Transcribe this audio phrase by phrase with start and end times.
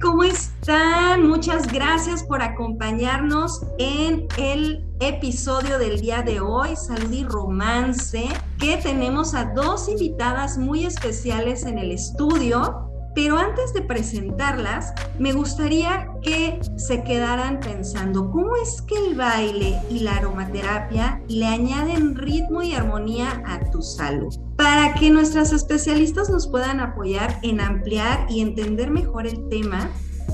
[0.00, 1.26] ¿cómo están?
[1.26, 8.28] Muchas gracias por acompañarnos en el episodio del día de hoy, Salud y Romance,
[8.58, 12.85] que tenemos a dos invitadas muy especiales en el estudio.
[13.16, 19.80] Pero antes de presentarlas, me gustaría que se quedaran pensando cómo es que el baile
[19.88, 24.36] y la aromaterapia le añaden ritmo y armonía a tu salud.
[24.56, 29.88] Para que nuestras especialistas nos puedan apoyar en ampliar y entender mejor el tema,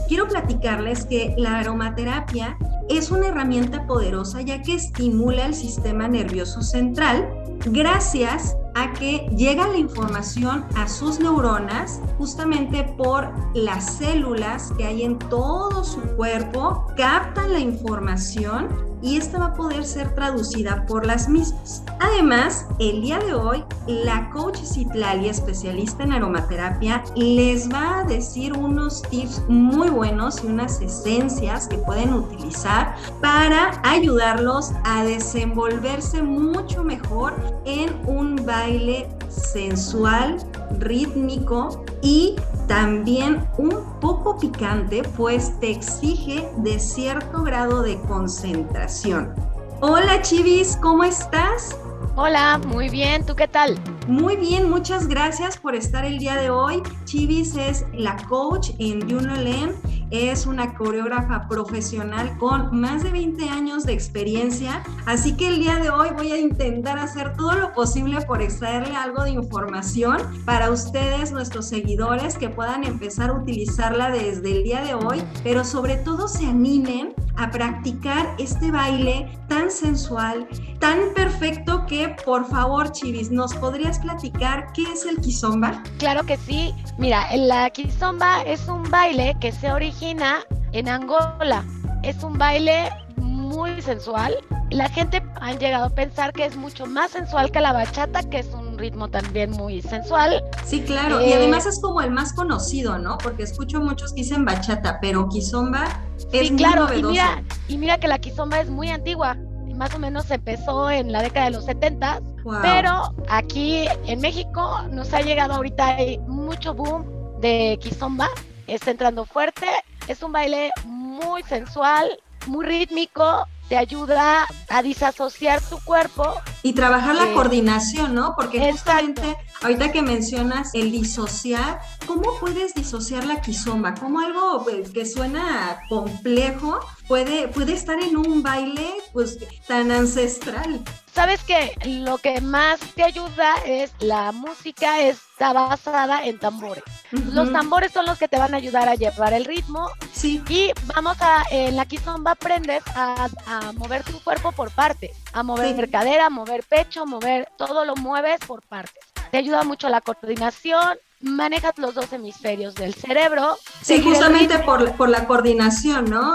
[0.09, 2.59] quiero platicarles que la aromaterapia
[2.89, 7.29] es una herramienta poderosa ya que estimula el sistema nervioso central
[7.67, 15.03] gracias a que llega la información a sus neuronas justamente por las células que hay
[15.03, 21.05] en todo su cuerpo, captan la información y esta va a poder ser traducida por
[21.05, 21.83] las mismas.
[21.99, 28.53] Además, el día de hoy, la coach Citlali, especialista en aromaterapia, les va a decir
[28.57, 36.85] unos tips muy buenos y unas esencias que pueden utilizar para ayudarlos a desenvolverse mucho
[36.85, 37.35] mejor
[37.65, 40.37] en un baile sensual,
[40.79, 42.37] rítmico y
[42.69, 49.35] también un poco picante, pues te exige de cierto grado de concentración.
[49.81, 51.77] Hola Chivis, ¿cómo estás?
[52.15, 53.81] Hola, muy bien, ¿tú qué tal?
[54.07, 56.83] Muy bien, muchas gracias por estar el día de hoy.
[57.05, 59.75] Chivis es la coach en Junolen,
[60.13, 65.77] es una coreógrafa profesional con más de 20 años de experiencia, así que el día
[65.77, 70.71] de hoy voy a intentar hacer todo lo posible por extraerle algo de información para
[70.71, 75.97] ustedes, nuestros seguidores, que puedan empezar a utilizarla desde el día de hoy, pero sobre
[75.97, 80.47] todo se animen a practicar este baile tan sensual,
[80.79, 85.83] tan perfecto que por favor, Chivis, ¿nos podrías platicar qué es el kizomba?
[85.99, 86.75] Claro que sí.
[86.99, 90.41] Mira, la kizomba es un baile que se origina
[90.73, 91.65] en Angola.
[92.03, 94.37] Es un baile muy sensual.
[94.71, 98.39] La gente ha llegado a pensar que es mucho más sensual que la bachata, que
[98.39, 100.45] es un ritmo también muy sensual.
[100.65, 101.21] Sí, claro.
[101.21, 103.17] y eh, además es como el más conocido, ¿no?
[103.19, 105.85] Porque escucho muchos que dicen bachata, pero kizomba
[106.33, 106.93] es sí, claro.
[106.95, 109.37] Y mira, y mira que la kizomba es muy antigua
[109.83, 112.21] más o menos empezó en la década de los 70,
[112.63, 115.97] pero aquí en México nos ha llegado ahorita
[116.29, 117.05] mucho boom
[117.41, 118.29] de kizomba,
[118.69, 119.67] está entrando fuerte,
[120.07, 122.17] es un baile muy sensual,
[122.47, 126.25] muy rítmico, te ayuda a disasociar tu cuerpo.
[126.63, 128.35] Y trabajar la coordinación, ¿no?
[128.37, 133.95] Porque justamente ahorita que mencionas el disociar, ¿cómo puedes disociar la quizomba?
[133.95, 140.83] ¿Cómo algo pues, que suena complejo puede, puede estar en un baile pues tan ancestral?
[141.15, 146.85] Sabes que lo que más te ayuda es la música está basada en tambores.
[147.11, 149.91] Los tambores son los que te van a ayudar a llevar el ritmo.
[150.23, 150.41] Sí.
[150.49, 153.29] Y vamos a, en la kizomba aprendes a,
[153.75, 158.39] mover tu cuerpo por partes, a mover cadera, a mover pecho, mover, todo lo mueves
[158.47, 159.05] por partes.
[159.33, 163.57] Te ayuda mucho la coordinación, manejas los dos hemisferios del cerebro.
[163.81, 166.35] Sí, justamente por, por, la coordinación, ¿no?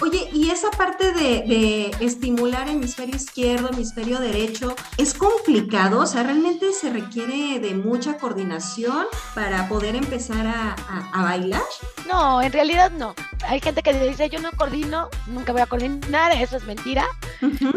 [0.00, 6.00] Oye, y esa parte de, de, estimular hemisferio izquierdo, hemisferio derecho, ¿es complicado?
[6.00, 10.74] O sea, ¿realmente se requiere de mucha coordinación para poder empezar a,
[11.12, 11.62] a, bailar?
[12.08, 13.14] No, en realidad no.
[13.46, 17.06] Hay gente que dice, yo no coordino, nunca voy a coordinar, eso es mentira.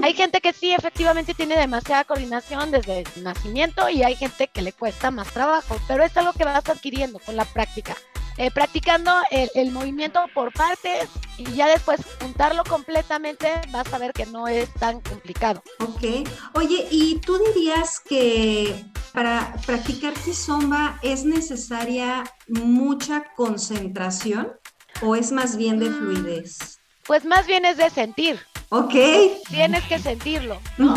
[0.02, 4.62] Hay gente que sí, efectivamente tiene demasiada coordinación desde el nacimiento y hay gente que
[4.62, 7.96] le cuesta más trabajo, pero es algo que vas adquiriendo con la práctica.
[8.38, 14.26] Eh, practicando el, movimiento por partes y ya después juntarlo completamente, vas a ver que
[14.26, 15.62] no es tan complicado.
[15.80, 16.28] Ok.
[16.54, 24.54] Oye, ¿y tú dirías que para practicar kizomba es necesaria mucha concentración
[25.02, 26.80] o es más bien de mm, fluidez?
[27.06, 28.40] Pues más bien es de sentir.
[28.74, 28.94] Ok.
[29.50, 30.96] Tienes que sentirlo, ¿no?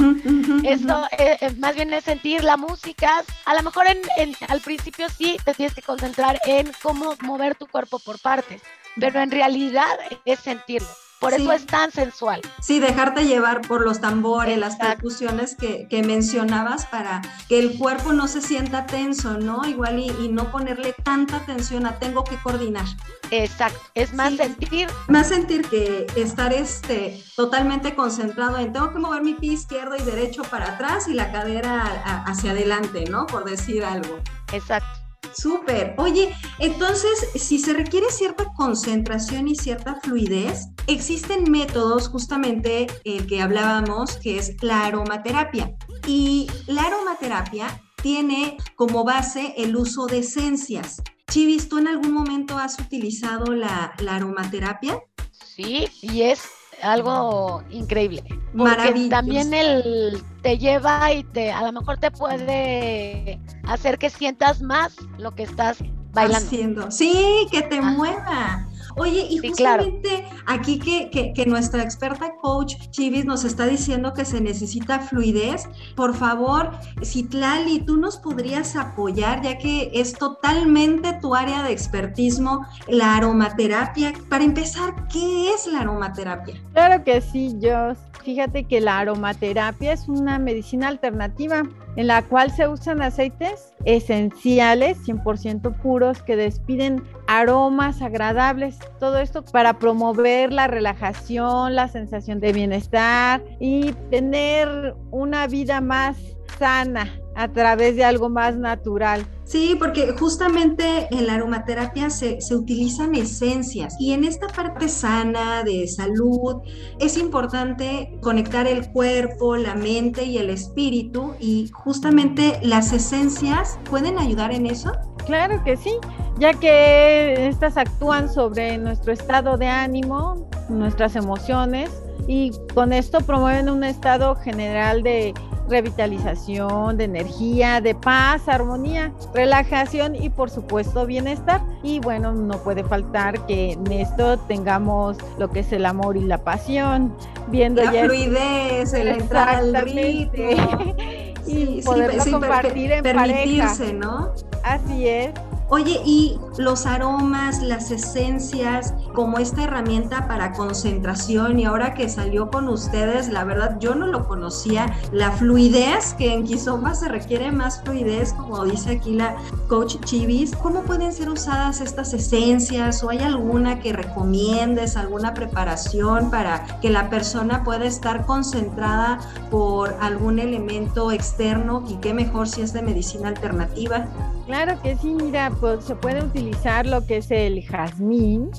[0.62, 3.24] Esto eh, eh, más bien es sentir la música.
[3.44, 7.66] A lo mejor en, al principio sí te tienes que concentrar en cómo mover tu
[7.66, 8.62] cuerpo por partes,
[8.94, 9.90] pero en realidad
[10.24, 10.88] es sentirlo.
[11.24, 12.40] Por eso es tan sensual.
[12.60, 18.28] Sí, dejarte llevar por los tambores, las percusiones que, mencionabas para que el cuerpo no
[18.28, 19.64] se sienta tenso, ¿no?
[19.64, 22.84] Igual y, no ponerle tanta atención a tengo que coordinar.
[23.30, 24.88] Exacto, es más sentir.
[25.08, 30.02] Más sentir que estar este, totalmente concentrado en tengo que mover mi pie izquierdo y
[30.02, 33.26] derecho para atrás y la cadera hacia adelante, ¿no?
[33.26, 34.18] Por decir algo.
[34.52, 35.03] Exacto.
[35.36, 35.94] Súper.
[35.98, 43.42] Oye, entonces, si se requiere cierta concentración y cierta fluidez, existen métodos justamente el que
[43.42, 45.74] hablábamos, que es la aromaterapia.
[46.06, 51.02] Y la aromaterapia tiene como base el uso de esencias.
[51.30, 55.00] Chivis, ¿tú en algún momento has utilizado la, aromaterapia?
[55.32, 56.42] Sí, y es
[56.84, 58.22] algo increíble.
[58.56, 64.62] Porque también el te lleva y te a lo mejor te puede hacer que sientas
[64.62, 65.78] más lo que estás
[66.12, 66.46] bailando.
[66.46, 66.90] Haciendo.
[66.90, 68.68] Sí, que te mueva.
[68.96, 74.40] Oye, y justamente aquí que, que, nuestra experta coach Chivis nos está diciendo que se
[74.40, 76.70] necesita fluidez, por favor,
[77.02, 84.12] Citlali, tú nos podrías apoyar, ya que es totalmente tu área de expertismo, la aromaterapia.
[84.28, 86.54] Para empezar, ¿qué es la aromaterapia?
[86.72, 87.98] Claro que sí, Jos.
[88.24, 91.62] Fíjate que la aromaterapia es una medicina alternativa
[91.96, 98.78] en la cual se usan aceites esenciales 100% puros que despiden aromas agradables.
[98.98, 106.16] Todo esto para promover la relajación, la sensación de bienestar y tener una vida más
[106.58, 109.26] sana a través de algo más natural.
[109.44, 115.62] Sí, porque justamente en la aromaterapia se, se, utilizan esencias y en esta parte sana
[115.62, 116.62] de salud
[116.98, 124.18] es importante conectar el cuerpo, la mente y el espíritu y justamente las esencias pueden
[124.18, 124.92] ayudar en eso.
[125.26, 125.92] Claro que sí,
[126.38, 131.90] ya que estas actúan sobre nuestro estado de ánimo, nuestras emociones
[132.26, 135.34] y con esto promueven un estado general de
[135.68, 141.60] revitalización, de energía, de paz, armonía, relajación y por supuesto bienestar.
[141.82, 146.20] Y bueno, no puede faltar que en esto tengamos lo que es el amor y
[146.20, 147.14] la pasión,
[147.48, 150.94] viendo la fluidez, el entrar al ritmo.
[151.46, 154.32] y poderlo compartir en permitirse, ¿no?
[154.62, 155.32] Así es.
[155.70, 162.50] Oye, y los aromas, las esencias, como esta herramienta para concentración, y ahora que salió
[162.50, 167.50] con ustedes, la verdad yo no lo conocía, la fluidez, que en Kizomba se requiere
[167.50, 169.36] más fluidez, como dice aquí la
[169.68, 173.02] coach Chivis, ¿cómo pueden ser usadas estas esencias?
[173.02, 179.18] ¿O hay alguna que recomiendes, alguna preparación para que la persona pueda estar concentrada
[179.50, 181.84] por algún elemento externo?
[181.88, 184.06] Y qué mejor si es de medicina alternativa.
[184.46, 188.50] Claro que sí, mira, pues se puede utilizar lo que es el jazmín,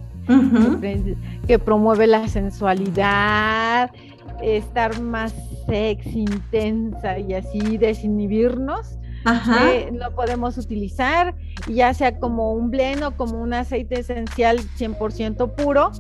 [1.48, 3.92] que, promueve la sensualidad,
[4.42, 5.34] estar más
[5.68, 8.98] sexy, intensa y así desinhibirnos.
[9.60, 11.34] Eh, lo podemos utilizar,
[11.68, 15.92] ya sea como un blend o como un aceite esencial 100% puro,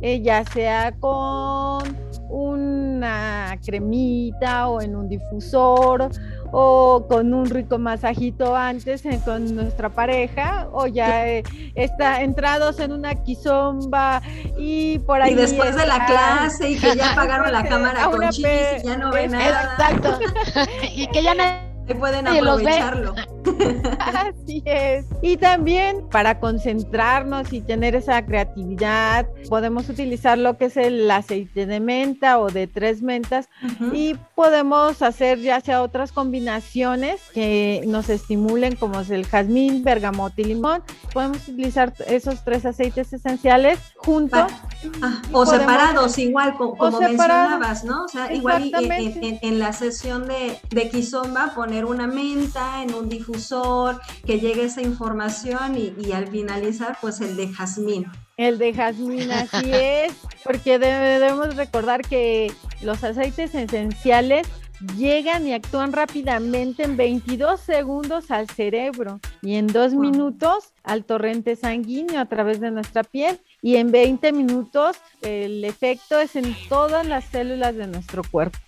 [0.00, 1.96] eh, ya sea con
[2.28, 6.08] una cremita o en un difusor
[6.52, 11.42] o con un rico masajito antes eh, con nuestra pareja o ya eh,
[11.74, 14.22] está entrados en una quizomba
[14.56, 18.28] y por ahí y después de la clase y que ya apagaron la cámara con
[18.30, 19.72] chiquis y ya no ven nada.
[19.72, 20.18] Exacto.
[20.94, 21.42] Y que ya no
[21.98, 23.14] pueden aprovecharlo.
[23.98, 25.06] Así es.
[25.22, 31.66] Y también para concentrarnos y tener esa creatividad, podemos utilizar lo que es el aceite
[31.66, 33.48] de menta o de tres mentas
[33.92, 40.40] y podemos hacer ya sea otras combinaciones que nos estimulen como es el jazmín, bergamota
[40.40, 40.82] y limón.
[41.12, 44.50] Podemos utilizar esos tres aceites esenciales juntos.
[45.02, 48.04] Ah, o separados igual, como, mencionabas, ¿no?
[48.04, 53.47] O sea, igual en, la sesión de, de Kizomba poner una menta en un difusor,
[54.26, 58.06] que llegue esa información y, al finalizar, pues el de jazmín.
[58.36, 60.12] El de jazmín, así es,
[60.44, 62.52] porque debemos recordar que
[62.82, 64.46] los aceites esenciales
[64.96, 71.56] llegan y actúan rápidamente en 22 segundos al cerebro y en dos minutos al torrente
[71.56, 77.06] sanguíneo a través de nuestra piel y en 20 minutos el efecto es en todas
[77.06, 78.58] las células de nuestro cuerpo.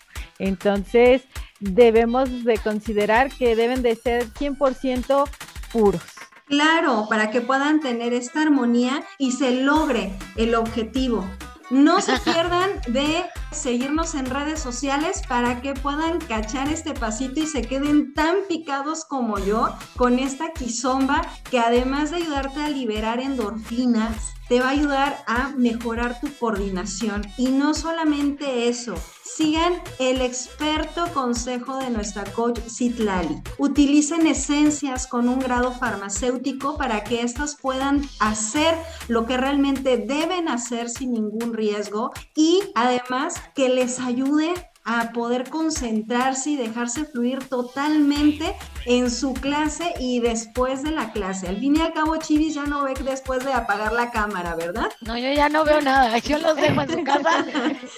[0.41, 1.23] Entonces,
[1.61, 5.29] debemos de considerar que deben de ser 100%
[5.73, 6.03] puros.
[6.47, 11.25] Claro, para que puedan tener esta armonía y se logre el objetivo.
[11.71, 17.47] No se pierdan de seguirnos en redes sociales para que puedan cachar este pasito y
[17.47, 23.21] se queden tan picados como yo con esta quizomba que además de ayudarte a liberar
[23.21, 27.23] endorfinas, te va a ayudar a mejorar tu coordinación.
[27.39, 33.41] Y no solamente eso, sigan el experto consejo de nuestra coach Citlali.
[33.59, 38.75] Utilicen esencias con un grado farmacéutico para que éstas puedan hacer
[39.07, 44.55] lo que realmente deben hacer sin ningún riesgo y además que les ayude
[44.85, 48.57] a poder concentrarse y dejarse fluir totalmente
[48.87, 51.49] en su clase y después de la clase.
[51.49, 54.91] Al fin y al cabo, Chivis ya no ve después de apagar la cámara, ¿verdad?
[55.01, 56.19] No, yo ya no veo nada.
[56.31, 57.45] Yo los dejo en su casa.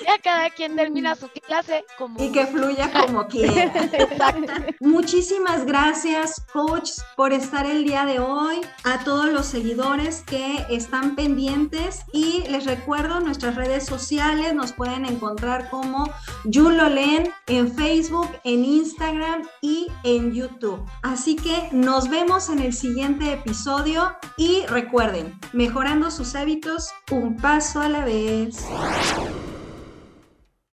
[0.07, 2.23] Ya cada quien termina su clase como.
[2.23, 3.65] Y que fluya como quiera.
[3.93, 4.53] Exacto.
[4.81, 8.61] Muchísimas gracias, coach, por estar el día de hoy.
[8.85, 12.01] A todos los seguidores que están pendientes.
[12.13, 14.55] Y les recuerdo nuestras redes sociales.
[14.55, 16.11] Nos pueden encontrar como
[16.45, 20.72] Yulolen en Facebook, en Instagram y en YouTube.
[21.03, 27.81] Así que nos vemos en el siguiente episodio y recuerden, mejorando sus hábitos un paso
[27.81, 28.65] a la vez.